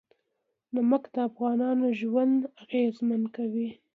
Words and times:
نمک 0.73 1.03
د 1.13 1.15
افغانانو 1.29 1.85
ژوند 1.99 2.39
اغېزمن 2.63 3.21
کوي. 3.35 3.69